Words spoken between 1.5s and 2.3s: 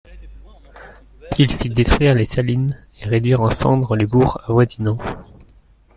fit détruire les